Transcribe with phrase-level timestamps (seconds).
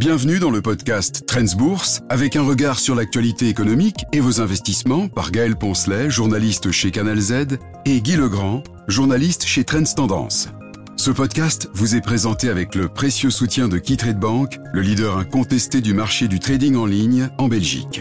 [0.00, 5.08] Bienvenue dans le podcast Trends Bourse avec un regard sur l'actualité économique et vos investissements
[5.08, 10.48] par Gaël Poncelet, journaliste chez Canal Z, et Guy Legrand, journaliste chez Trends Tendance.
[10.96, 15.82] Ce podcast vous est présenté avec le précieux soutien de KeyTrade Bank, le leader incontesté
[15.82, 18.00] du marché du trading en ligne en Belgique.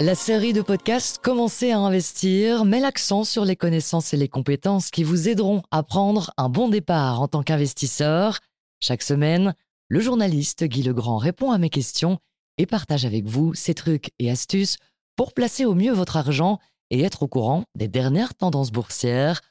[0.00, 4.90] La série de podcasts Commencez à investir met l'accent sur les connaissances et les compétences
[4.90, 8.40] qui vous aideront à prendre un bon départ en tant qu'investisseur.
[8.80, 9.54] Chaque semaine,
[9.88, 12.18] le journaliste Guy Legrand répond à mes questions
[12.58, 14.78] et partage avec vous ses trucs et astuces
[15.14, 16.58] pour placer au mieux votre argent
[16.90, 19.42] et être au courant des dernières tendances boursières.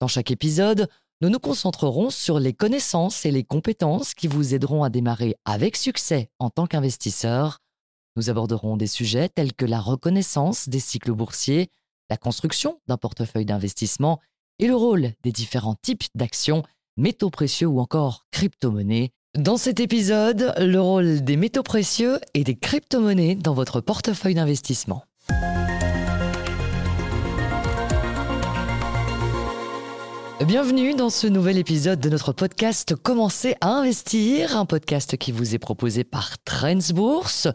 [0.00, 0.88] Dans chaque épisode,
[1.22, 5.76] nous nous concentrerons sur les connaissances et les compétences qui vous aideront à démarrer avec
[5.76, 7.58] succès en tant qu'investisseur.
[8.18, 11.70] Nous aborderons des sujets tels que la reconnaissance des cycles boursiers,
[12.10, 14.18] la construction d'un portefeuille d'investissement
[14.58, 16.64] et le rôle des différents types d'actions,
[16.96, 19.12] métaux précieux ou encore crypto-monnaies.
[19.36, 25.04] Dans cet épisode, le rôle des métaux précieux et des crypto-monnaies dans votre portefeuille d'investissement.
[30.46, 35.56] Bienvenue dans ce nouvel épisode de notre podcast Commencez à investir, un podcast qui vous
[35.56, 37.48] est proposé par Trends Bourse.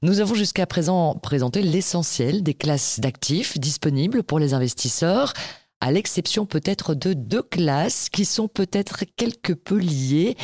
[0.00, 5.34] Nous avons jusqu'à présent présenté l'essentiel des classes d'actifs disponibles pour les investisseurs,
[5.82, 10.36] à l'exception peut-être de deux classes qui sont peut-être quelque peu liées.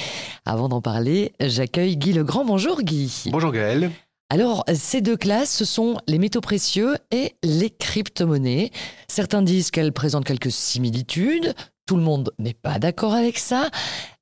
[0.45, 2.45] Avant d'en parler, j'accueille Guy Legrand.
[2.45, 3.31] Bonjour Guy.
[3.33, 3.91] Bonjour Gaël.
[4.31, 8.73] Alors, ces deux classes, ce sont les métaux précieux et les crypto-monnaies.
[9.09, 11.55] Certains disent qu'elles présentent quelques similitudes,
[11.89, 13.71] tout le monde n'est pas d'accord avec ça.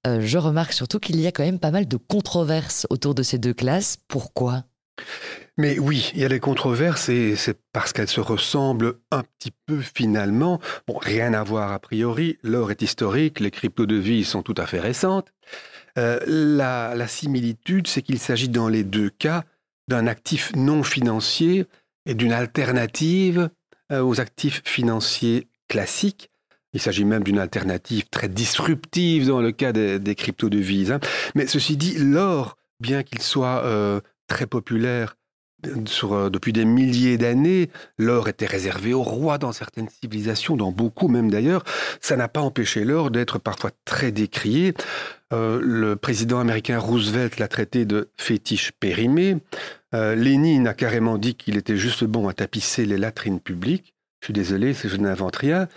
[0.06, 3.24] Euh, je remarque surtout qu'il y a quand même pas mal de controverses autour de
[3.24, 3.98] ces deux classes.
[4.06, 4.64] Pourquoi?
[5.58, 9.50] Mais oui, il y a des controverses et c'est parce qu'elles se ressemblent un petit
[9.66, 10.60] peu finalement.
[10.86, 12.38] Bon, rien à voir a priori.
[12.44, 15.32] L'or est historique, les crypto-devises sont tout à fait récentes.
[15.98, 19.42] Euh, la, similitude, c'est qu'il s'agit dans les deux cas
[19.88, 21.66] d'un actif non financier
[22.06, 23.50] et d'une alternative
[23.90, 26.30] euh, aux actifs financiers classiques
[26.72, 30.92] il s'agit même d'une alternative très disruptive dans le cas des, crypto-devises.
[30.92, 31.00] Hein.
[31.34, 35.16] Mais ceci dit, l'or, bien qu'il soit euh, très populaire
[36.04, 41.08] euh, depuis des milliers d'années, l'or était réservé aux rois dans certaines civilisations, dans beaucoup
[41.08, 41.64] même d'ailleurs.
[42.00, 44.74] Ça n'a pas empêché l'or d'être parfois très décrié.
[45.32, 49.38] Euh, le président américain Roosevelt l'a traité de fétiche périmé.
[49.92, 53.94] Lénine a carrément dit qu'il était juste bon à tapisser les latrines publiques.
[54.20, 55.68] Je suis désolé, je n'invente rien.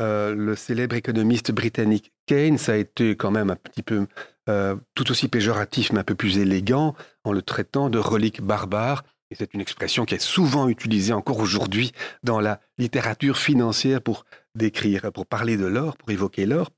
[0.00, 4.06] Euh, le célèbre économiste britannique Keynes a été quand même un petit peu
[4.48, 9.04] euh, tout aussi péjoratif, mais un peu plus élégant, en le traitant de relique barbare.
[9.30, 11.92] Et c'est une expression qui est souvent utilisée encore aujourd'hui
[12.24, 16.70] dans la littérature financière pour décrire, pour parler de l'or, pour évoquer l'or.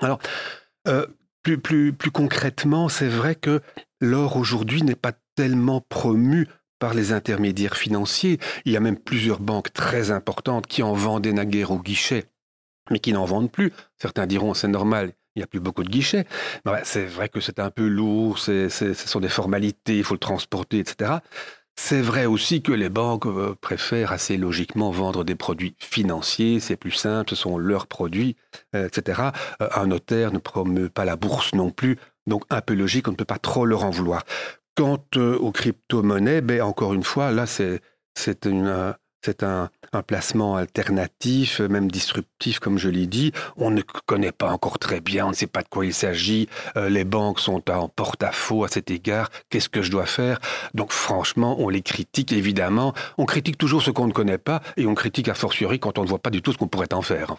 [0.00, 0.18] Alors,
[0.88, 1.06] euh,
[1.42, 3.60] plus, plus, plus concrètement, c'est vrai que
[4.00, 6.48] l'or aujourd'hui n'est pas tellement promu
[6.78, 8.38] par les intermédiaires financiers.
[8.64, 12.26] Il y a même plusieurs banques très importantes qui en vendaient naguère au guichet
[12.90, 13.72] mais qui n'en vendent plus.
[13.98, 16.26] Certains diront c'est normal, il n'y a plus beaucoup de guichets.
[16.84, 20.78] c'est vrai que c'est un peu lourd, ce sont des formalités, il faut le transporter,
[20.78, 21.18] etc.
[21.76, 26.76] C'est vrai aussi que les banques euh, préfèrent assez logiquement vendre des produits financiers, c'est
[26.76, 28.36] plus simple, ce sont leurs produits,
[28.76, 29.30] euh, etc.
[29.60, 33.10] Euh, un notaire ne promeut pas la bourse non plus, donc un peu logique, on
[33.10, 34.22] ne peut pas trop leur en vouloir.
[34.76, 37.80] Quant aux crypto-monnaies, ben, encore une fois, là, c'est
[38.44, 39.70] une, c'est un,
[40.06, 43.32] placement alternatif, même disruptif, comme je l'ai dit.
[43.56, 46.48] On ne connaît pas encore très bien, on ne sait pas de quoi il s'agit.
[46.76, 49.30] Euh, les banques sont en porte-à-faux à cet égard.
[49.50, 50.40] Qu'est-ce que je dois faire?
[50.74, 52.92] Donc franchement, on les critique évidemment.
[53.18, 56.02] On critique toujours ce qu'on ne connaît pas et on critique a fortiori quand on
[56.02, 57.36] ne voit pas du tout ce qu'on pourrait en faire.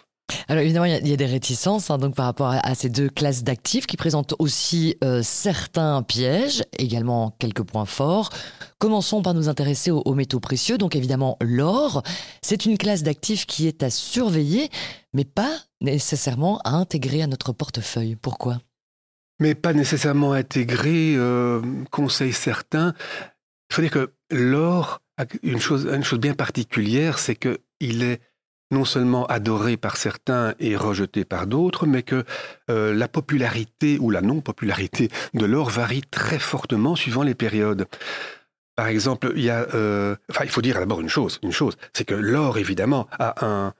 [0.48, 3.44] Alors évidemment, il y, a des réticences hein, donc par rapport à, ces deux classes
[3.44, 8.30] d'actifs qui présentent aussi euh, certains pièges, également quelques points forts.
[8.78, 10.78] Commençons par nous intéresser aux, métaux précieux.
[10.78, 12.02] Donc évidemment, l'or,
[12.42, 14.68] c'est une classe d'actifs qui est à surveiller,
[15.12, 15.50] mais pas
[15.80, 18.16] nécessairement à intégrer à notre portefeuille.
[18.16, 18.60] Pourquoi?
[19.40, 22.94] Mais pas nécessairement intégré, euh, conseil certain.
[23.70, 28.20] Il faut dire que l'or a une chose, une chose bien particulière, c'est qu'il est
[28.70, 32.24] non seulement adoré par certains et rejeté par d'autres, mais que
[32.70, 37.86] euh, la popularité ou la non-popularité de l'or varie très fortement suivant les périodes.
[38.74, 40.16] Par exemple, il euh,
[40.48, 43.72] faut dire d'abord une chose, une chose, c'est que l'or évidemment a un,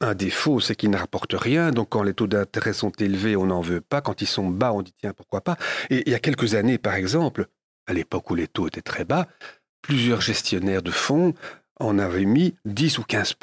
[0.00, 1.70] un défaut, c'est qu'il ne rapporte rien.
[1.70, 4.00] Donc, quand les taux d'intérêt sont élevés, on n'en veut pas.
[4.00, 5.56] Quand ils sont bas, on dit tiens, pourquoi pas.
[5.90, 7.46] Et il y a quelques années, par exemple,
[7.86, 9.26] à l'époque où les taux étaient très bas,
[9.82, 11.34] plusieurs gestionnaires de fonds
[11.80, 13.36] en avaient mis 10 ou 15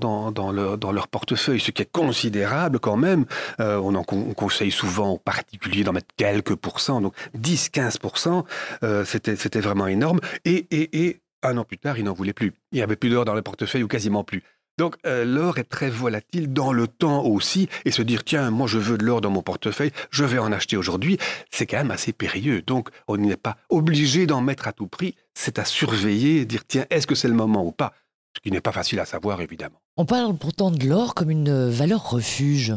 [0.00, 3.24] dans, dans, leur, portefeuille, ce qui est considérable quand même.
[3.60, 4.02] Euh, on,
[4.34, 8.44] conseille souvent aux particuliers d'en mettre quelques pourcents, donc 10-15%
[8.82, 10.20] euh, c'était vraiment énorme.
[10.44, 12.52] Et, et, et un an plus tard, ils n'en voulaient plus.
[12.72, 14.42] Il n'y avait plus d'or dans le portefeuille ou quasiment plus.
[14.78, 18.68] Donc euh, l'or est très volatile dans le temps aussi, et se dire tiens, moi
[18.68, 21.18] je veux de l'or dans mon portefeuille, je vais en acheter aujourd'hui,
[21.50, 22.62] c'est quand même assez périlleux.
[22.62, 26.86] Donc on n'est pas obligé d'en mettre à tout prix, c'est à surveiller, dire tiens,
[26.90, 27.92] est-ce que c'est le moment ou pas?
[28.36, 29.82] Ce qui n'est pas facile à savoir évidemment.
[29.96, 32.72] On parle pourtant de l'or comme une valeur refuge.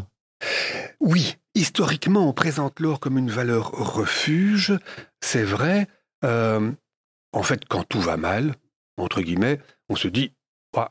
[1.00, 4.74] Oui, historiquement on présente l'or comme une valeur refuge,
[5.21, 5.88] c'est vrai.
[6.25, 6.71] Euh,
[7.31, 8.56] en fait, quand tout va mal,
[8.98, 10.33] entre guillemets, on se dit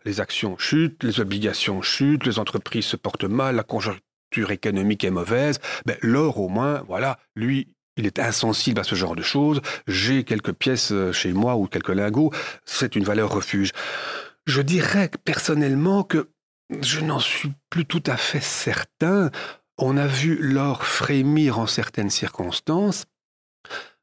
[0.05, 5.11] les actions chutent, les obligations chutent, les entreprises se portent mal, la conjoncture économique est
[5.11, 5.59] mauvaise.
[5.87, 9.61] Ben, l'or, au moins, voilà, lui, il est insensible à ce genre de choses.
[9.87, 12.33] J'ai quelques pièces euh, chez moi ou quelques lingots.
[12.65, 13.73] C'est une valeur refuge.
[14.47, 16.31] Je dirais personnellement que
[16.81, 19.31] je n'en suis plus tout à fait certain.
[19.77, 23.07] On a vu l'or frémir en certaines circonstances.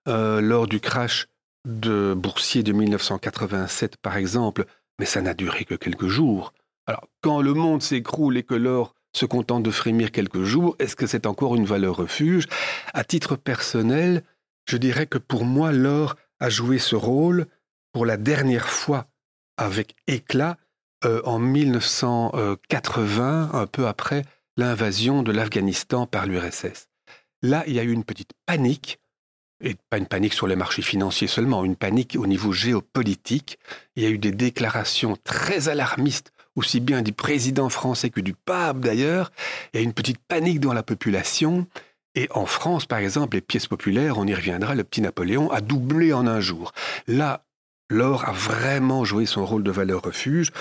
[0.08, 1.28] Euh, lors du crash
[1.66, 4.66] de boursier de 1987, par exemple,
[5.00, 6.54] mais ça n'a duré que quelques jours.
[6.86, 10.96] Alors, quand le monde s'écroule et que l'or se contente de frémir quelques jours, est-ce
[10.96, 12.46] que c'est encore une valeur refuge?
[12.94, 14.24] À titre personnel,
[14.66, 17.48] je dirais que pour moi, l'or a joué ce rôle
[17.94, 19.08] pour la dernière fois
[19.58, 20.58] avec éclat
[21.06, 24.24] euh, en 1980, un peu après
[24.56, 26.90] l'invasion de l'Afghanistan par l'URSS.
[27.42, 29.00] Là, il y a eu une petite panique
[29.62, 33.58] et pas une panique sur les marchés financiers seulement, une panique au niveau géopolitique.
[33.96, 38.34] Il y a eu des déclarations très alarmistes, aussi bien du président français que du
[38.34, 39.32] pape d'ailleurs.
[39.74, 41.68] Il y a une petite panique dans la population.
[42.16, 45.62] Et en France, par exemple, les pièces populaires, on y reviendra, le petit Napoléon a
[45.62, 46.72] doublé en un jour.
[47.08, 47.46] Là,
[47.90, 50.52] l'or a vraiment joué son rôle de valeur refuge.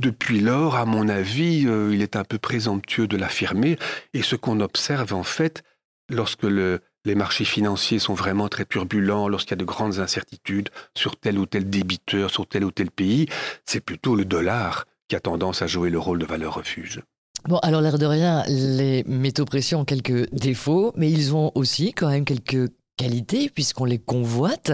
[0.00, 3.78] Depuis lors, à mon avis, euh, il est un peu présomptueux de l'affirmer.
[4.14, 5.62] Et ce qu'on observe en fait,
[6.08, 10.68] lorsque le, les marchés financiers sont vraiment très turbulents lorsqu'il y a de grandes incertitudes
[10.96, 13.26] sur tel ou tel débiteur, sur tel ou tel pays.
[13.64, 17.00] C'est plutôt le dollar qui a tendance à jouer le rôle de valeur refuge.
[17.48, 21.92] Bon, alors l'air de rien, les métaux précieux ont quelques défauts, mais ils ont aussi
[21.92, 24.72] quand même quelques qualités puisqu'on les convoite.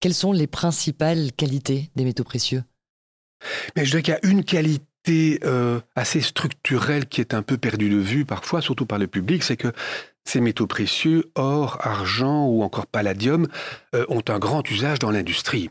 [0.00, 2.64] Quelles sont les principales qualités des métaux précieux?
[3.76, 7.58] Mais Je dirais qu'il y a une qualité euh, assez structurelle qui est un peu
[7.58, 9.72] perdue de vue parfois, surtout par le public, c'est que
[10.28, 13.46] ces métaux précieux, or, argent ou encore palladium,
[13.94, 15.70] euh, ont un grand usage dans l'industrie.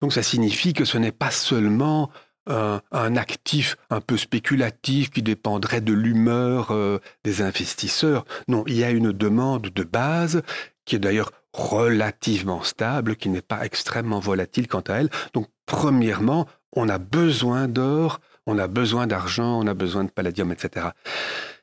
[0.00, 2.10] Donc ça signifie que ce n'est pas seulement
[2.48, 8.24] un, actif un peu spéculatif qui dépendrait de l'humeur euh, des investisseurs.
[8.48, 10.42] Non, il y a une demande de base
[10.84, 15.10] qui est d'ailleurs relativement stable, qui n'est pas extrêmement volatile quant à elle.
[15.32, 20.52] Donc premièrement, on a besoin d'or, on a besoin d'argent, on a besoin de palladium,
[20.52, 20.88] etc.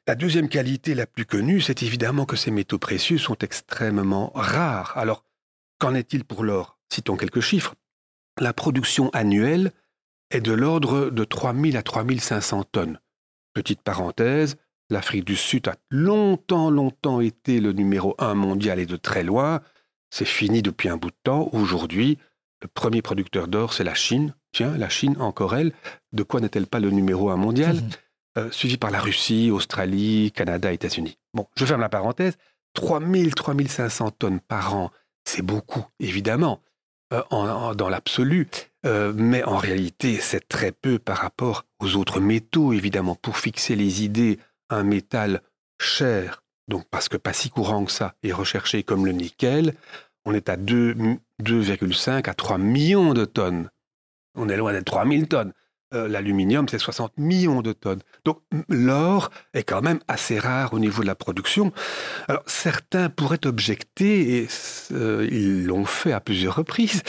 [0.05, 4.97] La deuxième qualité la plus connue, c'est évidemment que ces métaux précieux sont extrêmement rares.
[4.97, 5.23] Alors,
[5.79, 6.77] qu'en est-il pour l'or?
[6.91, 7.75] Citons quelques chiffres.
[8.37, 9.71] La production annuelle
[10.29, 12.99] est de l'ordre de 3000 à 3500 tonnes.
[13.53, 14.57] Petite parenthèse,
[14.89, 19.61] l'Afrique du Sud a longtemps, longtemps été le numéro un mondial et de très loin.
[20.09, 21.49] C'est fini depuis un bout de temps.
[21.53, 22.17] Aujourd'hui,
[22.61, 24.35] le premier producteur d'or, c'est la Chine.
[24.51, 25.71] Tiens, la Chine, encore elle,
[26.11, 27.81] de quoi n'est-elle pas le numéro un mondial?
[28.37, 31.19] Euh, suivi par la Russie, Australie, Canada, États-Unis.
[31.35, 32.35] Bon, je ferme la parenthèse.
[32.73, 34.91] 3000, 3500 tonnes par an,
[35.23, 36.59] c'est beaucoup, évidemment,
[37.13, 37.21] euh,
[37.75, 38.47] dans l'absolu,
[38.87, 43.13] euh, mais en réalité, c'est très peu par rapport aux autres métaux, évidemment.
[43.13, 44.39] Pour fixer les idées,
[44.71, 45.41] un métal
[45.79, 49.75] cher, donc parce que pas si courant que ça, est recherché comme le nickel,
[50.25, 53.69] on est à 2,5 à 3 millions de tonnes.
[54.33, 55.53] On est loin d'être 3000 tonnes.
[55.93, 58.01] Euh, l'aluminium, c'est 60 millions de tonnes.
[58.25, 61.71] Donc l'or est quand même assez rare au niveau de la production.
[62.27, 64.47] Alors certains pourraient objecter, et
[64.91, 67.03] euh, ils l'ont fait à plusieurs reprises,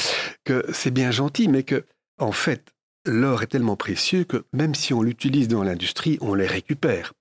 [0.44, 1.84] que c'est bien gentil, mais que,
[2.18, 2.72] en fait,
[3.06, 7.12] l'or est tellement précieux que même si on l'utilise dans l'industrie, on les récupère.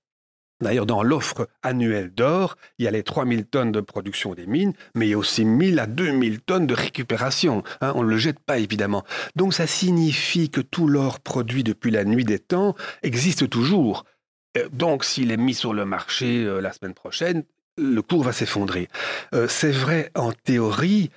[0.64, 4.72] D'ailleurs, dans l'offre annuelle d'or, il y a les 3000 tonnes de production des mines,
[4.94, 7.62] mais il y a aussi 1000 à 2000 tonnes de récupération.
[7.82, 9.04] Hein, on ne le jette pas, évidemment.
[9.36, 14.06] Donc ça signifie que tout l'or produit depuis la nuit des temps existe toujours.
[14.56, 17.44] Euh, donc s'il est mis sur le marché euh, la semaine prochaine,
[17.76, 18.88] le cours va s'effondrer.
[19.34, 21.10] Euh, c'est vrai en théorie,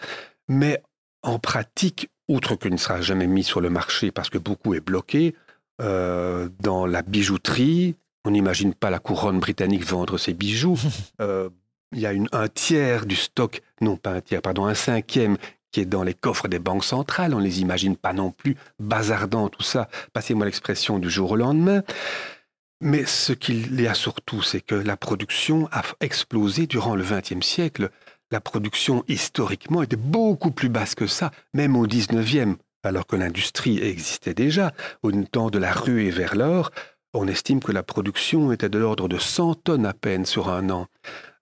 [0.49, 0.83] mais
[1.23, 4.81] en pratique, outre qu'il ne sera jamais mis sur le marché parce que beaucoup est
[4.81, 5.35] bloqué,
[5.79, 7.95] dans la bijouterie,
[8.25, 10.79] on n'imagine pas la couronne britannique vendre ses bijoux.
[11.21, 11.49] Euh,
[11.93, 15.37] il y a un tiers du stock, non pas un tiers, pardon, un cinquième
[15.71, 17.33] qui est dans les coffres des banques centrales.
[17.33, 21.35] On ne les imagine pas non plus bazardant tout ça, passez-moi l'expression, du jour au
[21.37, 21.83] lendemain.
[22.81, 27.45] Mais ce qu'il y a surtout, c'est que la production a explosé durant le XXe
[27.45, 27.89] siècle.
[28.31, 33.79] La production, historiquement, était beaucoup plus basse que ça, même au XIXe, alors que l'industrie
[33.79, 34.73] existait déjà.
[35.01, 36.71] Au temps de la ruée vers l'or,
[37.13, 40.69] on estime que la production était de l'ordre de 100 tonnes à peine sur un
[40.69, 40.87] an.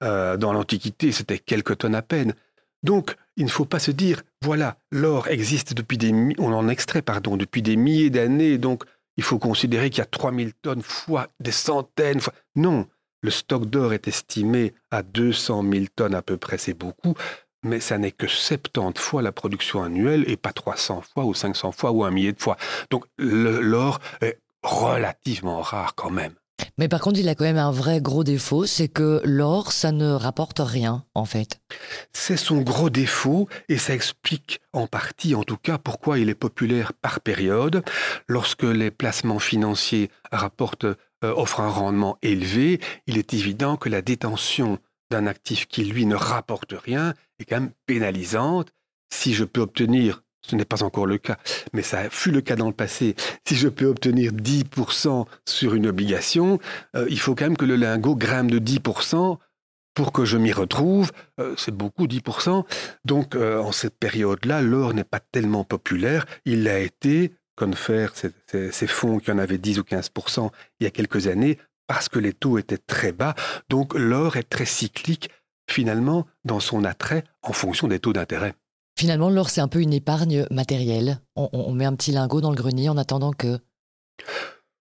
[0.04, 2.34] Euh, dans l'Antiquité, c'était quelques tonnes à peine.
[2.84, 7.02] Donc, il ne faut pas se dire, voilà, l'or existe depuis des, on en extrait,
[7.02, 8.84] pardon, depuis des milliers d'années, donc
[9.18, 12.20] il faut considérer qu'il y a 3000 tonnes fois des centaines.
[12.56, 12.88] Non,
[13.22, 17.16] le stock d'or est estimé à 200 000 tonnes à peu près, c'est beaucoup,
[17.64, 21.72] mais ça n'est que 70 fois la production annuelle et pas 300 fois ou 500
[21.72, 22.58] fois ou un millier de fois.
[22.92, 26.34] Donc l'or est relativement rare quand même.
[26.78, 29.92] Mais par contre, il a quand même un vrai gros défaut, c'est que l'or, ça
[29.92, 31.62] ne rapporte rien, en fait.
[32.14, 36.36] C'est son gros défaut, et ça explique en partie, en tout cas, pourquoi il est
[36.36, 37.84] populaire par période.
[38.28, 44.02] Lorsque les placements financiers rapportent, euh, offrent un rendement élevé, il est évident que la
[44.02, 44.80] détention
[45.12, 48.72] d'un actif qui, lui, ne rapporte rien est quand même pénalisante.
[49.14, 51.38] Si je peux obtenir ce n'est pas encore le cas,
[51.74, 53.16] mais ça fut le cas dans le passé.
[53.48, 56.60] Si je peux obtenir 10% sur une obligation,
[56.96, 59.38] euh, il faut quand même que le lingot grimpe de 10%
[59.96, 61.12] pour que je m'y retrouve.
[61.40, 62.66] Euh, c'est beaucoup, 10%.
[63.06, 66.26] Donc, euh, en cette période-là, l'or n'est pas tellement populaire.
[66.46, 68.32] Il l'a été, comme faire ces,
[68.72, 70.50] ces fonds qui en avaient 10 ou 15%
[70.80, 73.36] il y a quelques années, parce que les taux étaient très bas.
[73.70, 75.30] Donc, l'or est très cyclique,
[75.70, 78.54] finalement, dans son attrait en fonction des taux d'intérêt.
[78.98, 81.20] Finalement, l'or, c'est un peu une épargne matérielle.
[81.36, 83.60] On, met un petit lingot dans le grenier en attendant que...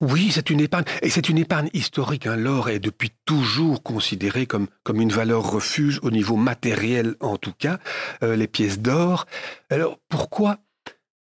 [0.00, 0.84] Oui, c'est une épargne.
[1.02, 2.26] Et c'est une épargne historique.
[2.26, 2.36] Hein.
[2.36, 7.52] L'or est depuis toujours considéré comme, comme une valeur refuge au niveau matériel, en tout
[7.52, 7.78] cas.
[8.24, 9.26] Euh, les pièces d'or.
[9.68, 10.58] Alors, pourquoi?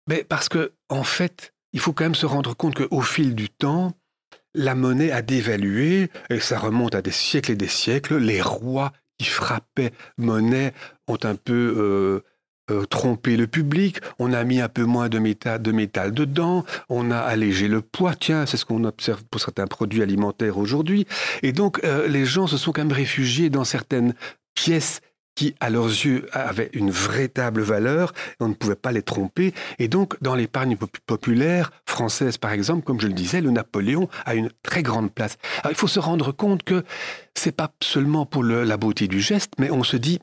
[0.08, 3.50] Mais Parce que, en fait, il faut quand même se rendre compte qu'au fil du
[3.50, 3.94] temps,
[4.54, 8.18] la monnaie a dévalué, et ça remonte à des siècles et des siècles.
[8.18, 10.74] Les rois qui frappaient monnaie
[11.08, 11.74] ont un peu...
[11.78, 12.24] Euh,
[12.72, 16.66] euh, tromper le public, on a mis un peu moins de métal, de métal dedans,
[16.90, 21.06] on a allégé le poids, tiens, c'est ce qu'on observe pour certains produits alimentaires aujourd'hui.
[21.44, 24.16] Et donc, euh, les gens se sont quand même réfugiés dans certaines
[24.56, 25.02] pièces
[25.36, 29.54] qui, à leurs yeux, avaient une véritable valeur, on ne pouvait pas les tromper.
[29.78, 34.34] Et donc, dans l'épargne populaire française, par exemple, comme je le disais, le Napoléon a
[34.34, 35.38] une très grande place.
[35.60, 36.84] Alors, il faut se rendre compte que
[37.36, 40.20] c'est pas seulement pour la beauté du geste, mais on se dit,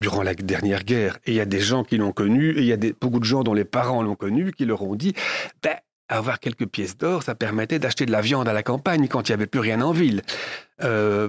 [0.00, 1.18] durant la dernière guerre.
[1.24, 3.24] Et il y a des gens qui l'ont connu, et il y a beaucoup de
[3.24, 5.14] gens dont les parents l'ont connu, qui leur ont dit,
[5.62, 5.76] ben,
[6.08, 9.32] avoir quelques pièces d'or, ça permettait d'acheter de la viande à la campagne quand il
[9.32, 10.22] n'y avait plus rien en ville.
[10.82, 11.28] Euh,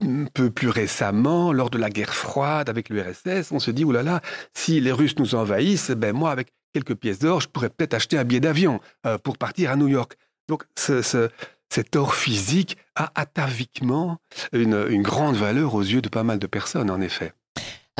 [0.00, 4.04] un peu plus récemment, lors de la guerre froide avec l'URSS, on se dit, oulala,
[4.04, 4.20] là là,
[4.54, 8.18] si les Russes nous envahissent, ben moi, avec quelques pièces d'or, je pourrais peut-être acheter
[8.18, 10.16] un billet d'avion euh, pour partir à New York.
[10.48, 14.18] Donc, cet or physique a ataviquement
[14.52, 17.32] une grande valeur aux yeux de pas mal de personnes, en effet.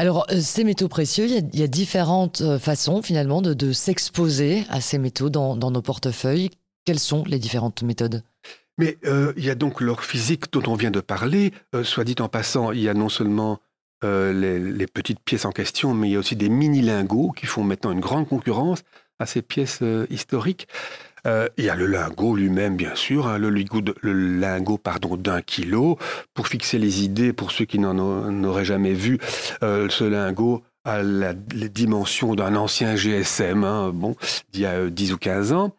[0.01, 4.81] Alors, euh, ces métaux précieux, il y a, différentes euh, façons finalement de, s'exposer à
[4.81, 6.49] ces métaux dans, nos portefeuilles.
[6.87, 8.23] Quelles sont les différentes méthodes?
[8.79, 11.53] Mais euh, il y a donc l'or physique dont on vient de parler.
[11.83, 13.59] soit dit en passant, il y a non seulement
[14.03, 17.93] les, petites pièces en question, mais il y a aussi des mini-lingots qui font maintenant
[17.93, 18.83] une grande concurrence
[19.19, 20.67] à ces pièces historiques.
[21.27, 25.17] Euh, il y a le lingot lui-même, bien sûr, hein, le, lingot, le lingot pardon
[25.17, 25.99] d'un kilo.
[26.35, 29.19] Pour fixer les idées, pour ceux qui n'en auraient jamais vu,
[29.63, 34.17] euh, ce lingot a la, les dimensions d'un ancien GSM, hein, bon,
[34.53, 35.73] d'il y a 10 euh, ou 15 ans.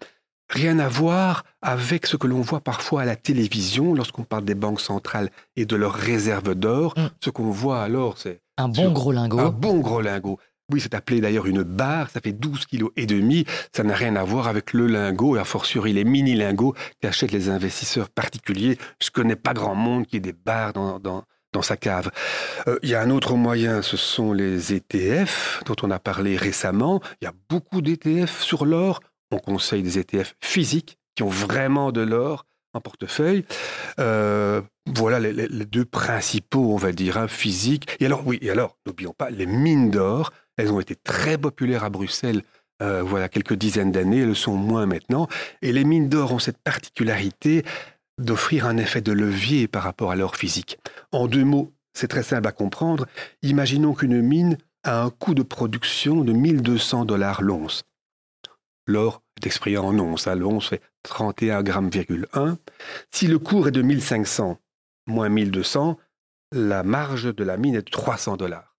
[0.49, 4.53] Rien à voir avec ce que l'on voit parfois à la télévision lorsqu'on parle des
[4.53, 6.93] banques centrales et de leurs réserves d'or.
[6.97, 7.07] Mm.
[7.23, 8.41] Ce qu'on voit alors, c'est...
[8.57, 9.39] Un bon gros lingot.
[9.39, 10.37] Un bon gros lingot.
[10.69, 13.45] Oui, c'est appelé d'ailleurs une barre, ça fait 12 kg et demi.
[13.75, 17.49] Ça n'a rien à voir avec le lingot et a fortiori les mini-lingots qu'achètent les
[17.49, 18.77] investisseurs particuliers.
[19.01, 21.23] Je connais pas grand monde qui ait des barres dans, dans,
[21.61, 22.09] sa cave.
[22.67, 26.37] Euh, il y a un autre moyen, ce sont les ETF dont on a parlé
[26.37, 27.01] récemment.
[27.21, 29.01] Il y a beaucoup d'ETF sur l'or.
[29.31, 33.45] On conseille des ETF physiques qui ont vraiment de l'or en portefeuille.
[33.99, 37.87] Euh, voilà les, deux principaux, on va dire, hein, physiques.
[37.99, 40.31] Et alors, oui, et alors, n'oublions pas les mines d'or.
[40.57, 42.43] Elles ont été très populaires à Bruxelles
[42.81, 45.27] euh, voilà quelques dizaines d'années, elles le sont moins maintenant.
[45.61, 47.63] Et les mines d'or ont cette particularité
[48.17, 50.79] d'offrir un effet de levier par rapport à l'or physique.
[51.11, 53.05] En deux mots, c'est très simple à comprendre.
[53.43, 57.83] Imaginons qu'une mine a un coût de production de 1200 dollars l'once.
[58.87, 60.27] L'or est exprimé en once.
[60.27, 60.35] Hein.
[60.35, 62.57] L'once fait 31 grammes,1.
[63.11, 64.57] Si le cours est de 1500
[65.07, 65.97] moins 1200,
[66.53, 68.75] la marge de la mine est de 300 dollars.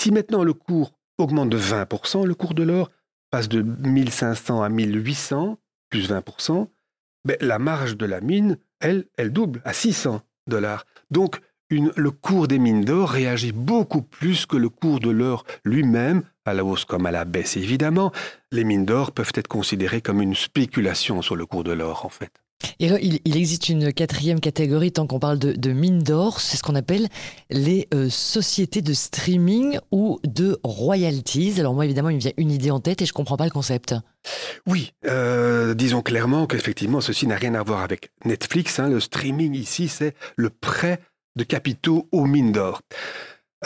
[0.00, 2.90] Si maintenant le cours augmente de 20%, le cours de l'or
[3.30, 5.58] passe de 1500 à 1800,
[5.90, 6.68] plus 20%,
[7.24, 10.84] ben, la marge de la mine, elle, elle double à 600 dollars.
[11.10, 11.40] Donc,
[11.70, 16.54] le cours des mines d'or réagit beaucoup plus que le cours de l'or lui-même, à
[16.54, 18.12] la hausse comme à la baisse évidemment.
[18.52, 22.10] Les mines d'or peuvent être considérées comme une spéculation sur le cours de l'or en
[22.10, 22.43] fait.
[22.78, 27.08] Il, existe une quatrième catégorie tant qu'on parle de, mines d'or, c'est ce qu'on appelle
[27.50, 31.54] les euh, sociétés de streaming ou de royalties.
[31.58, 33.44] Alors moi évidemment il me vient une idée en tête et je ne comprends pas
[33.44, 33.94] le concept.
[34.66, 38.78] Oui, euh, disons clairement qu'effectivement ceci n'a rien à voir avec Netflix.
[38.78, 38.88] Hein.
[38.88, 41.00] Le streaming ici c'est le prêt
[41.36, 42.80] de capitaux aux mines d'or.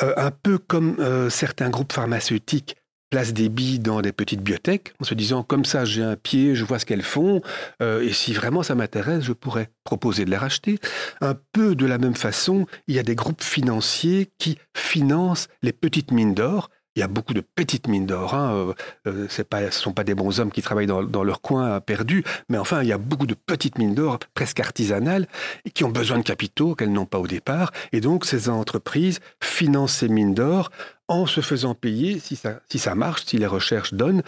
[0.02, 0.96] Euh, un peu comme
[1.30, 2.76] certains groupes pharmaceutiques
[3.10, 6.54] placent des billes dans des petites bibliothèques en se disant comme ça j'ai un pied,
[6.54, 7.40] je vois ce qu'elles font
[7.82, 10.78] euh, et si vraiment ça m'intéresse, je pourrais proposer de les racheter.
[11.20, 15.72] Un peu de la même façon, il y a des groupes financiers qui financent les
[15.72, 18.34] petites mines d'or il y a beaucoup de petites mines d'or.
[18.34, 18.52] Hein.
[18.52, 18.74] Euh,
[19.06, 22.58] euh, ce ne sont pas des bons hommes qui travaillent dans, leur coin perdu, mais
[22.58, 25.28] enfin, il y a beaucoup de petites mines d'or presque artisanales
[25.74, 27.70] qui ont besoin de capitaux qu'elles n'ont pas au départ.
[27.92, 30.70] Et donc, ces entreprises financent ces mines d'or
[31.06, 34.22] en se faisant payer, si ça marche, si les recherches donnent,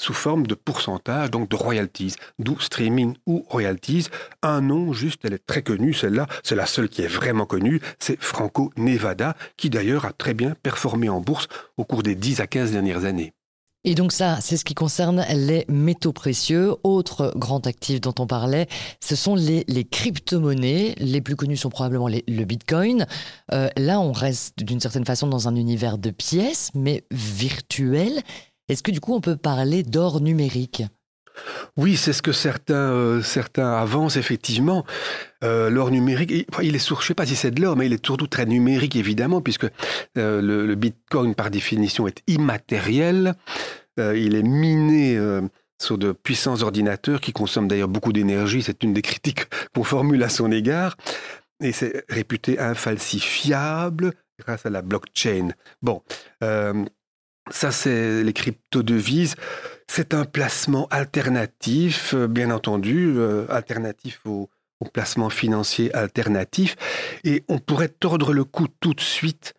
[0.00, 4.06] sous forme de pourcentage, donc de royalties, d'où streaming ou royalties.
[4.42, 7.80] Un nom juste, elle est très connue, celle-là, c'est la seule qui est vraiment connue,
[7.98, 12.40] c'est Franco Nevada, qui d'ailleurs a très bien performé en bourse au cours des 10
[12.40, 13.34] à 15 dernières années.
[13.84, 16.74] Et donc ça, c'est ce qui concerne les métaux précieux.
[16.82, 18.66] Autre grand actif dont on parlait,
[19.00, 20.94] ce sont les, crypto-monnaies.
[20.98, 23.06] Les plus connus sont probablement le Bitcoin.
[23.52, 28.20] Euh, là, on reste d'une certaine façon dans un univers de pièces, mais virtuel.
[28.70, 30.84] Est-ce que du coup on peut parler d'or numérique?
[31.76, 34.84] Oui, c'est ce que certains, euh, certains avancent effectivement.
[35.42, 37.92] Euh, l'or numérique, il est je ne sais pas si c'est de l'or, mais il
[37.92, 39.66] est surtout très numérique évidemment, puisque
[40.16, 43.34] euh, le, Bitcoin par définition est immatériel.
[43.98, 45.18] il est miné
[45.82, 48.62] sur de puissants ordinateurs qui consomment d'ailleurs beaucoup d'énergie.
[48.62, 50.96] C'est une des critiques qu'on formule à son égard.
[51.60, 55.48] Et c'est réputé infalsifiable grâce à la blockchain.
[55.82, 56.02] Bon,
[57.50, 59.34] ça, c'est les crypto-devises.
[59.88, 64.48] C'est un placement alternatif, euh, bien entendu, euh, alternatif au,
[64.94, 66.74] placement financier alternatif.
[67.22, 69.52] Et on pourrait tordre le cou tout de suite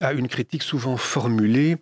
[0.00, 1.76] à une critique souvent formulée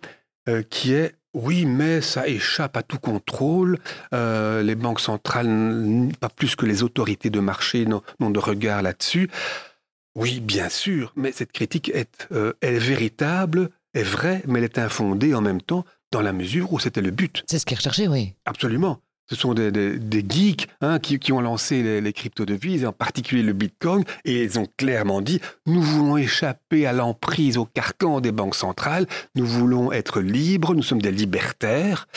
[0.47, 3.79] euh, qui est oui, mais ça échappe à tout contrôle.
[4.11, 9.31] les banques centrales, pas plus que les autorités de marché, n'ont de regard là-dessus.
[10.13, 12.27] Oui, bien sûr, mais cette critique est,
[12.61, 16.79] est véritable est vraie, mais elle est infondée en même temps dans la mesure où
[16.79, 17.43] c'était le but.
[17.47, 18.33] C'est ce qui est recherché, oui.
[18.45, 18.99] Absolument.
[19.29, 23.41] Ce sont des, des, geeks hein, qui, qui, ont lancé les, les crypto-devises, en particulier
[23.41, 28.33] le Bitcoin, et ils ont clairement dit nous voulons échapper à l'emprise, au carcan des
[28.33, 32.07] banques centrales, nous voulons être libres, nous sommes des libertaires,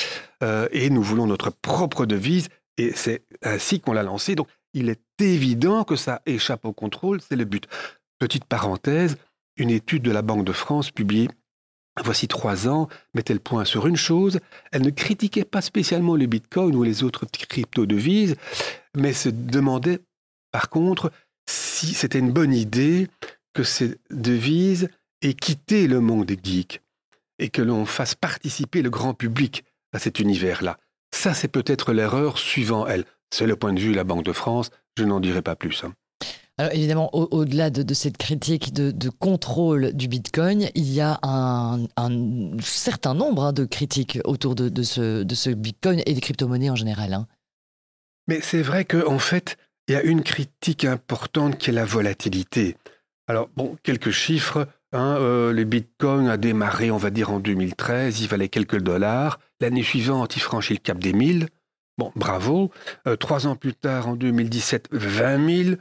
[0.43, 4.35] euh, et nous voulons notre propre devise, et c'est ainsi qu'on l'a lancé.
[4.35, 7.69] Donc il est évident que ça échappe au contrôle, c'est le but.
[8.19, 9.17] Petite parenthèse,
[9.57, 11.29] une étude de la Banque de France publiée
[12.05, 14.41] voici trois ans, mettait le point sur une chose,
[14.73, 18.37] elle ne critiquait pas spécialement le Bitcoin ou les autres crypto-devises,
[18.95, 20.01] mais se demandait
[20.53, 21.11] par contre
[21.49, 23.09] si c'était une bonne idée
[23.55, 24.89] que ces devises
[25.23, 26.83] aient quitté le monde des geeks
[27.39, 30.79] et que l'on fasse participer le grand public à cet univers-là.
[31.15, 33.05] Ça, c'est peut-être l'erreur suivant elle.
[33.31, 35.85] C'est le point de vue de la Banque de France, je n'en dirai pas plus.
[35.85, 35.95] Hein.
[36.59, 41.87] Alors évidemment, au-delà de, cette critique de, contrôle du Bitcoin, il y a un,
[42.61, 47.13] certain nombre hein, de critiques autour de, ce, Bitcoin et des crypto-monnaies en général.
[47.13, 47.27] Hein.
[48.27, 51.85] Mais c'est vrai qu'en en fait, il y a une critique importante qui est la
[51.85, 52.77] volatilité.
[53.29, 54.67] Alors, bon, quelques chiffres.
[54.93, 59.41] Hein, euh, le Bitcoin a démarré, on va dire, en 2013, il valait quelques dollars.
[59.61, 61.49] L'année suivante, il franchit le cap des 1000.
[61.99, 62.71] Bon, bravo.
[63.07, 65.77] Euh, trois ans plus tard, en 2017, 20 000.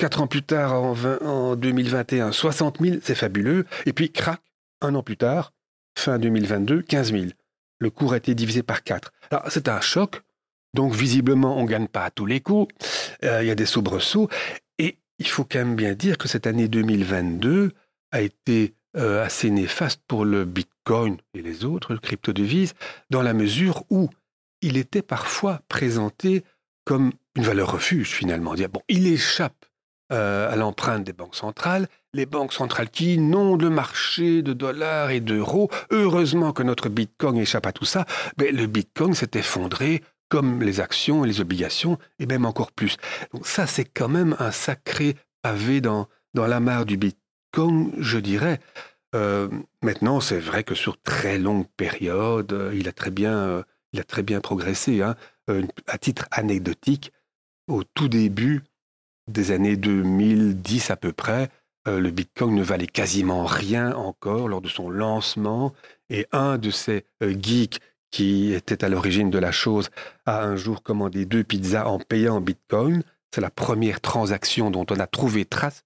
[0.00, 3.66] Quatre ans plus tard, en, 2021, 60 000, c'est fabuleux.
[3.84, 4.40] Et puis, crac,
[4.80, 5.52] un an plus tard,
[5.94, 7.24] fin 2022, 15 000.
[7.80, 9.12] Le cours a été divisé par quatre.
[9.30, 10.22] Alors, c'est un choc.
[10.72, 12.74] Donc, visiblement, on ne gagne pas à tous les coups.
[13.24, 14.30] Euh, il y a des soubresauts.
[14.78, 17.72] Et il faut quand même bien dire que cette année 2022
[18.10, 22.72] a été euh, assez néfaste pour le Bitcoin et les autres crypto-devises,
[23.10, 24.08] dans la mesure où
[24.62, 26.42] il était parfois présenté
[26.86, 28.54] comme une valeur refuge, finalement.
[28.72, 29.66] Bon, il échappe
[30.12, 35.10] euh, à l'empreinte des banques centrales, les banques centrales qui inondent le marché de dollars
[35.10, 35.70] et d'euros.
[35.90, 40.80] Heureusement que notre Bitcoin échappe à tout ça, mais le Bitcoin s'est effondré comme les
[40.80, 42.96] actions et les obligations, et même encore plus.
[43.32, 48.18] Donc ça, c'est quand même un sacré pavé dans, dans la mare du Bitcoin, je
[48.18, 48.60] dirais.
[49.82, 54.22] maintenant, c'est vrai que sur très longue période, il a très bien, il a très
[54.22, 55.02] bien progressé.
[55.02, 55.16] Hein.
[55.86, 57.12] à titre anecdotique,
[57.68, 58.62] au tout début
[59.32, 61.48] des années 2010 à peu près,
[61.86, 65.72] le Bitcoin ne valait quasiment rien encore lors de son lancement.
[66.08, 69.90] Et un de ces geeks qui était à l'origine de la chose,
[70.26, 73.02] a un jour commandé deux pizzas en payant Bitcoin.
[73.32, 75.84] C'est la première transaction dont on a trouvé trace.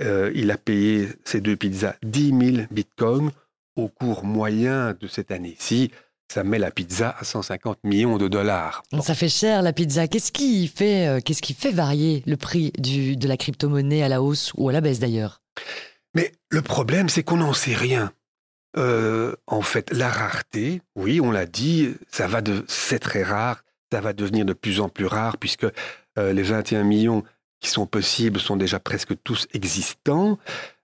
[0.00, 3.32] Euh, il a payé ces deux pizzas 10 000 Bitcoins
[3.76, 5.90] au cours moyen de cette année-ci.
[6.30, 8.82] Ça met la pizza à 150 millions de dollars.
[9.00, 10.08] Ça fait cher la pizza.
[10.08, 14.08] Qu'est-ce qui fait, euh, qu'est-ce qui fait varier le prix du, de la crypto-monnaie à
[14.08, 15.40] la hausse ou à la baisse d'ailleurs?
[16.14, 18.12] Mais le problème, c'est qu'on n'en sait rien.
[18.76, 23.64] Euh, en fait, la rareté, oui, on l'a dit, ça va de, c'est très rare,
[23.90, 25.66] ça va devenir de plus en plus rare puisque
[26.18, 27.24] euh, les 21 millions
[27.60, 30.38] qui sont possibles sont déjà presque tous existants.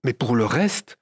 [0.04, 0.96] Mais pour le reste,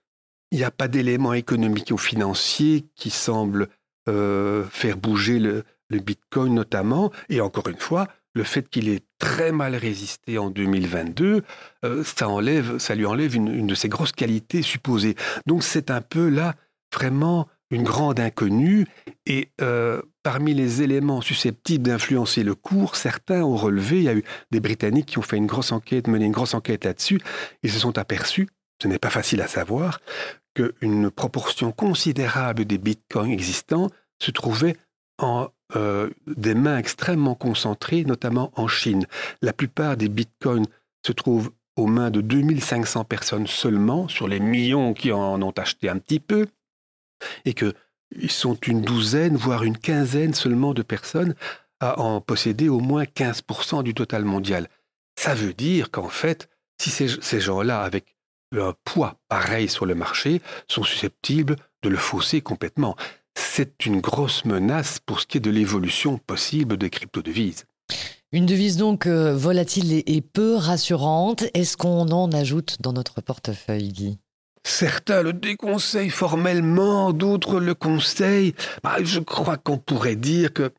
[0.50, 3.68] il n'y a pas d'éléments économiques ou financiers qui semblent
[4.08, 7.12] euh, faire bouger le, Bitcoin notamment.
[7.28, 11.42] Et encore une fois, le fait qu'il ait très mal résisté en 2022,
[12.02, 15.16] ça, enlève, ça lui enlève une, une, de ses grosses qualités supposées.
[15.44, 16.54] Donc c'est un peu là
[16.94, 18.86] vraiment une grande inconnue.
[19.26, 24.14] Et euh, parmi les éléments susceptibles d'influencer le cours, certains ont relevé, il y a
[24.14, 27.20] eu des Britanniques qui ont fait une grosse enquête, mené une grosse enquête là-dessus,
[27.62, 28.48] ils se sont aperçus,
[28.82, 30.00] ce n'est pas facile à savoir,
[30.54, 33.88] qu'une proportion considérable des bitcoins existants
[34.20, 34.76] se trouvait
[35.18, 39.06] en euh, des mains extrêmement concentrées, notamment en Chine.
[39.40, 40.66] La plupart des bitcoins
[41.06, 45.88] se trouvent aux mains de 2500 personnes seulement, sur les millions qui en ont acheté
[45.88, 46.48] un petit peu
[47.44, 51.34] et qu'ils sont une douzaine, voire une quinzaine seulement de personnes
[51.78, 54.68] à en posséder au moins 15% du total mondial.
[55.16, 56.48] Ça veut dire qu'en fait,
[56.80, 58.16] si ces, gens-là, avec
[58.60, 62.96] un poids pareil sur le marché, sont susceptibles de le fausser complètement.
[63.34, 67.64] C'est une grosse menace pour ce qui est de l'évolution possible des crypto-devises.
[68.32, 71.44] Une devise donc euh, volatile et peu rassurante.
[71.54, 74.18] Est-ce qu'on en ajoute dans notre portefeuille, Guy?
[74.64, 78.54] Certains le déconseillent formellement, d'autres le conseillent.
[78.82, 80.72] Bah, je crois qu'on pourrait dire que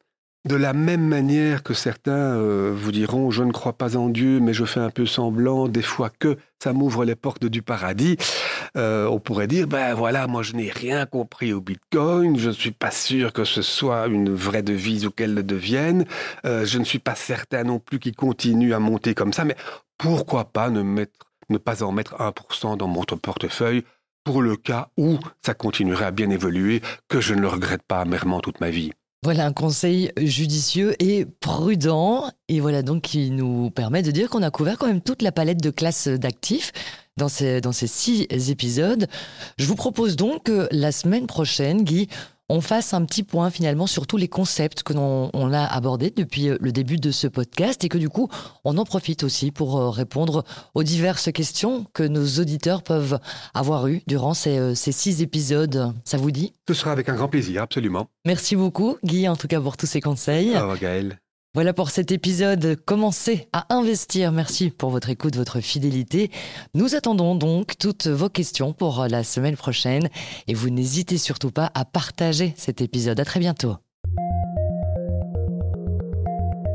[0.45, 4.39] de la même manière que certains euh, vous diront je ne crois pas en Dieu,
[4.39, 8.17] mais je fais un peu semblant des fois que ça m'ouvre les portes du paradis,
[8.75, 12.53] euh, on pourrait dire ben voilà, moi je n'ai rien compris au Bitcoin, je ne
[12.53, 16.05] suis pas sûr que ce soit une vraie devise ou qu'elle le devienne,
[16.45, 19.55] euh, je ne suis pas certain non plus qu'il continue à monter comme ça, mais
[19.97, 23.83] pourquoi pas ne pas en mettre 1% dans mon portefeuille
[24.25, 27.99] pour le cas où ça continuerait à bien évoluer, que je ne le regrette pas
[27.99, 28.91] amèrement toute ma vie.
[29.23, 32.29] Voilà un conseil judicieux et prudent.
[32.49, 35.31] Et voilà donc qui nous permet de dire qu'on a couvert quand même toute la
[35.31, 36.73] palette de classes d'actifs
[37.15, 39.07] dans ces, dans ces six épisodes.
[39.57, 42.09] Je vous propose donc que la semaine prochaine, Guy,
[42.49, 46.11] on fasse un petit point finalement sur tous les concepts que l'on on a abordés
[46.11, 48.29] depuis euh, le début de ce podcast et que du coup
[48.63, 53.19] on en profite aussi pour euh, répondre aux diverses questions que nos auditeurs peuvent
[53.53, 55.93] avoir eues durant ces, euh, ces six épisodes.
[56.03, 56.53] Ça vous dit?
[56.67, 58.07] Ce sera avec un grand plaisir, absolument.
[58.25, 60.51] Merci beaucoup Guy en tout cas pour tous ces conseils.
[60.55, 61.22] Au revoir Gaël.
[61.55, 62.79] Voilà pour cet épisode.
[62.83, 64.31] Commencez à investir.
[64.31, 66.31] Merci pour votre écoute, votre fidélité.
[66.73, 70.09] Nous attendons donc toutes vos questions pour la semaine prochaine
[70.47, 73.19] et vous n'hésitez surtout pas à partager cet épisode.
[73.19, 73.75] À très bientôt.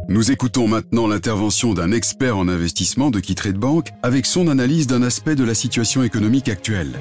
[0.08, 5.02] Nous écoutons maintenant l'intervention d'un expert en investissement de de Bank avec son analyse d'un
[5.02, 6.92] aspect de la situation économique actuelle.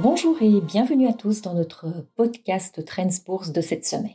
[0.00, 4.14] Bonjour et bienvenue à tous dans notre podcast Trends Bourse de cette semaine.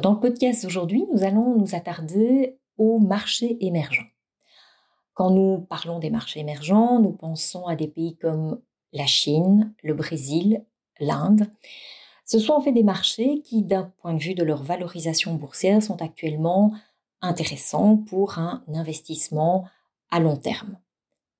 [0.00, 4.06] Dans le podcast d'aujourd'hui, nous allons nous attarder aux marchés émergents.
[5.14, 8.60] Quand nous parlons des marchés émergents, nous pensons à des pays comme
[8.92, 10.64] la Chine, le Brésil,
[11.00, 11.50] l'Inde.
[12.24, 15.82] Ce sont en fait des marchés qui, d'un point de vue de leur valorisation boursière,
[15.82, 16.72] sont actuellement
[17.20, 19.66] intéressants pour un investissement
[20.12, 20.78] à long terme.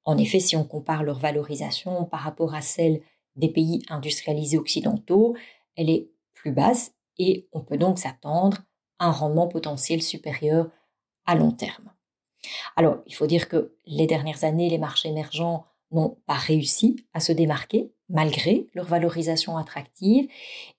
[0.05, 3.01] En effet, si on compare leur valorisation par rapport à celle
[3.39, 5.35] des pays industrialisés occidentaux,
[5.77, 8.59] elle est plus basse et on peut donc s'attendre
[8.99, 10.69] à un rendement potentiel supérieur
[11.27, 11.91] à long terme.
[12.77, 17.21] Alors, il faut dire que les dernières années, les marchés émergents n'ont pas réussi à
[17.21, 20.29] se démarquer malgré leur valorisation attractive.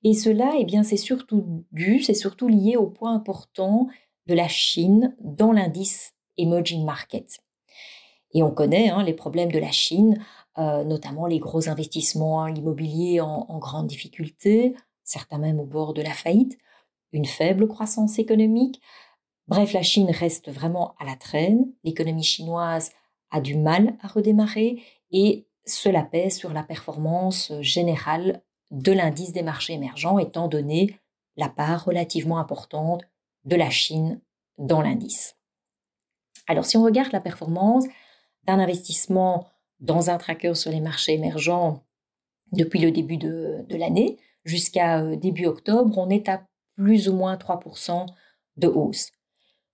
[0.04, 3.88] Et cela, eh bien, c'est surtout dû, c'est surtout lié au point important
[4.28, 7.40] de la Chine dans l'indice Emerging Market.
[8.34, 10.24] Et on connaît hein, les problèmes de la Chine
[10.58, 16.02] euh, notamment les gros investissements immobiliers en, en grande difficulté, certains même au bord de
[16.02, 16.58] la faillite,
[17.12, 18.82] une faible croissance économique.
[19.48, 21.72] Bref, la Chine reste vraiment à la traîne.
[21.84, 22.92] L'économie chinoise
[23.32, 29.44] a du mal à redémarrer et cela pèse sur la performance générale de l'indice des
[29.44, 31.00] marchés émergents étant donné
[31.36, 33.04] la part relativement importante
[33.46, 34.20] de la Chine
[34.58, 35.36] dans l'indice.
[36.48, 37.86] Alors si on regarde la performance
[38.44, 39.48] d'un investissement
[39.80, 41.84] dans un tracker sur les marchés émergents
[42.52, 47.36] depuis le début de, l'année jusqu'à euh, début octobre, on est à plus ou moins
[47.36, 48.08] 3%
[48.58, 49.12] de hausse.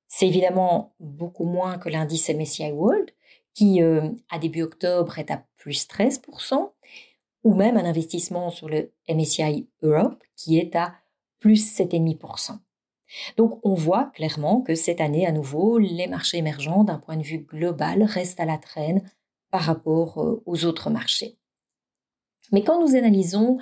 [0.08, 3.12] C'est évidemment beaucoup moins que l'indice MSCI World,
[3.54, 6.72] qui euh, à début octobre est à plus 13%,
[7.44, 10.96] ou même un investissement sur le MSCI Europe, qui est à
[11.40, 12.58] plus 7,5%.
[13.38, 17.24] Donc on voit clairement que cette année, à nouveau, les marchés émergents, d'un point de
[17.24, 19.04] vue global, restent à la traîne
[19.56, 21.38] par rapport euh, aux autres marchés.
[22.52, 23.58] Mais quand nous analysons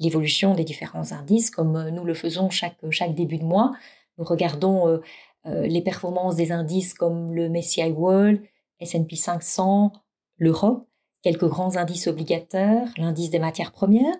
[0.00, 2.74] l'évolution des différents indices, comme euh, nous le faisons chaque,
[3.14, 3.70] début de mois,
[4.18, 4.98] nous regardons euh,
[5.44, 8.42] les performances des indices comme le MSCI World,
[8.80, 9.92] S&P 500,
[10.36, 10.88] l'Europe,
[11.22, 14.16] quelques grands indices obligataires, l'indice des matières premières,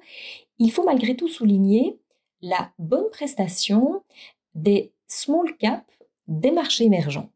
[0.61, 1.99] il faut malgré tout souligner
[2.41, 4.05] la bonne prestation
[4.55, 5.83] des small caps
[6.29, 7.31] des marchés émergents.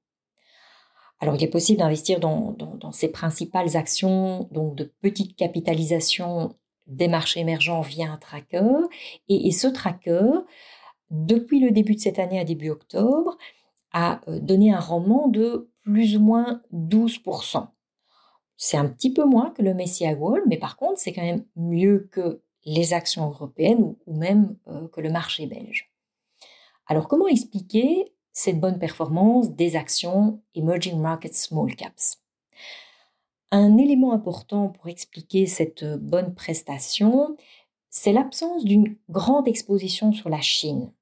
[1.20, 2.56] Alors, il est possible d'investir dans,
[2.92, 6.54] ces principales actions, donc de petite capitalisation
[6.86, 8.88] des marchés émergents via un tracker.
[9.28, 10.30] Et, ce tracker,
[11.10, 13.38] depuis le début de cette année à début octobre,
[13.92, 17.68] a euh, donné un rendement de plus ou moins 12%.
[18.56, 21.44] C'est un petit peu moins que le Messi Wall, mais par contre, c'est quand même
[21.56, 25.90] mieux que les actions européennes ou, même euh, que le marché belge.
[26.86, 32.20] Alors comment expliquer cette bonne performance des actions Emerging Markets Small Caps
[33.52, 37.36] Un élément important pour expliquer cette bonne prestation,
[37.90, 40.92] c'est l'absence d'une grande exposition sur la Chine.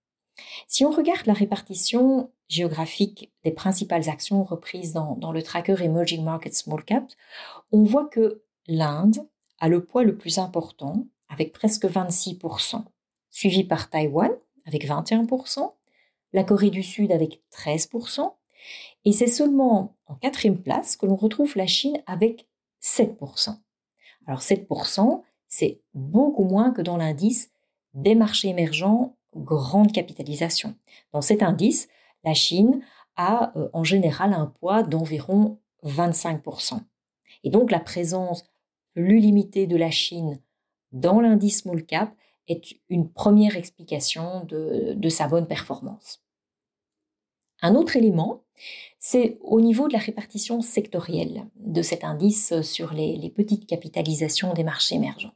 [0.68, 6.22] Si on regarde la répartition géographique des principales actions reprises dans, dans, le tracker Emerging
[6.22, 7.16] Markets Small Caps,
[7.72, 9.26] on voit que l'Inde
[9.58, 12.84] a le poids le plus important avec presque 26%,
[13.30, 14.32] suivi par Taïwan
[14.66, 15.72] avec 21%,
[16.32, 18.32] la Corée du Sud avec 13%,
[19.04, 22.46] et c'est seulement en quatrième place que l'on retrouve la Chine avec
[22.82, 23.56] 7%.
[24.26, 27.50] Alors 7%, c'est beaucoup moins que dans l'indice
[27.94, 30.74] des marchés émergents grande capitalisation.
[31.12, 31.88] Dans cet indice,
[32.24, 32.82] la Chine
[33.16, 36.80] a euh, en général un poids d'environ 25%.
[37.44, 38.44] Et donc la présence
[38.94, 40.40] plus limitée de la Chine
[40.92, 42.14] dans l'indice small cap
[42.88, 46.22] une première explication de, sa bonne performance.
[47.60, 48.42] Un autre élément,
[48.98, 54.64] c'est au niveau de la répartition sectorielle de cet indice sur les, petites capitalisations des
[54.64, 55.34] marchés émergents.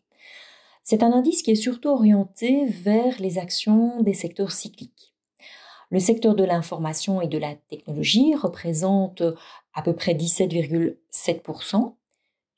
[0.83, 5.15] C'est un indice qui est surtout orienté vers les actions des secteurs cycliques.
[5.91, 9.23] Le secteur de l'information et de la technologie représente
[9.75, 11.95] à peu près 17,7%,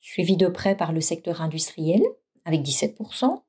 [0.01, 2.03] suivi de près par le secteur industriel
[2.44, 3.42] avec 17%,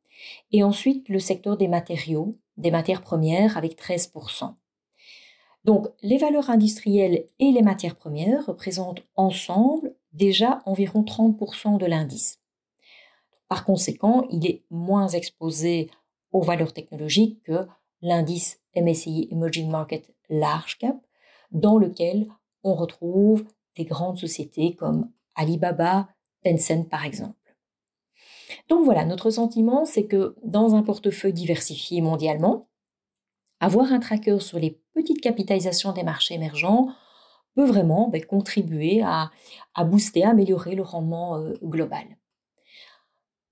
[0.51, 4.55] et ensuite le secteur des matériaux, des matières premières avec 13%.
[5.65, 12.39] Donc les valeurs industrielles et les matières premières représentent ensemble déjà environ 30% de l'indice.
[13.47, 15.89] Par conséquent, il est moins exposé
[16.31, 17.67] aux valeurs technologiques que
[18.01, 20.97] l'indice MSCI Emerging Market Large Cap,
[21.51, 22.27] dans lequel
[22.63, 26.07] on retrouve des grandes sociétés comme Alibaba,
[26.43, 27.38] Tencent par exemple.
[28.67, 32.69] Donc voilà, notre sentiment, c'est que dans un portefeuille diversifié mondialement,
[33.59, 36.87] avoir un tracker sur les petites capitalisations des marchés émergents
[37.55, 39.31] peut vraiment ben, contribuer à,
[39.85, 42.05] booster, à améliorer le rendement euh, global.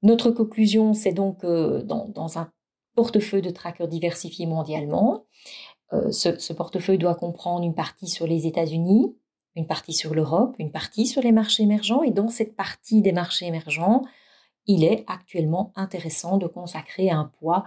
[0.04, 2.52] Notre conclusion, c'est donc que dans, un
[2.96, 5.26] portefeuille de trackers diversifié mondialement,
[5.94, 9.16] euh, ce portefeuille doit comprendre une partie sur les États-Unis,
[9.56, 12.04] une partie sur l'Europe, une partie sur les marchés émergents.
[12.04, 14.04] Et dans cette partie des marchés émergents,
[14.68, 17.66] il est actuellement intéressant de consacrer un poids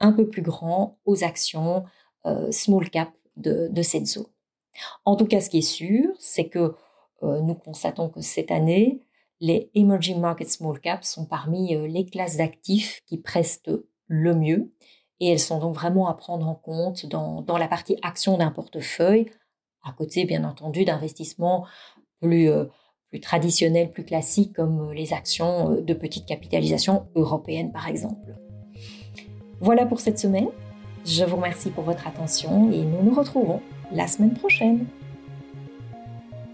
[0.00, 1.84] un peu plus grand aux actions
[2.26, 4.26] euh, small cap de, cette zone.
[5.04, 6.74] En tout cas, ce qui est sûr, c'est que
[7.22, 9.00] euh, nous constatons que cette année,
[9.40, 13.70] les emerging market small caps sont parmi euh, les classes d'actifs qui prestent
[14.06, 14.72] le mieux
[15.20, 18.50] et elles sont donc vraiment à prendre en compte dans, dans la partie action d'un
[18.50, 19.30] portefeuille,
[19.82, 21.66] à côté bien entendu d'investissements
[22.20, 22.50] plus
[23.14, 28.34] plus traditionnels, plus classiques, comme euh, les actions euh, de petite capitalisation européenne par exemple.
[29.60, 30.48] Voilà pour cette semaine.
[31.06, 33.60] Je vous remercie pour votre attention et nous nous retrouvons
[33.92, 34.86] la semaine prochaine.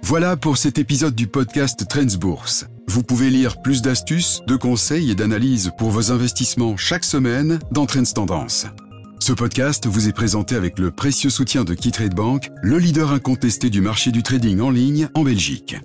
[0.03, 2.67] Voilà pour cet épisode du podcast Trends Bourse.
[2.89, 7.87] Vous pouvez lire plus d'astuces, de conseils et d'analyses pour vos investissements chaque semaine dans
[7.87, 8.67] Trends Tendance.
[9.19, 13.71] Ce podcast vous est présenté avec le précieux soutien de KeyTrade Bank, le leader incontesté
[13.71, 15.77] du marché du trading en ligne en Belgique.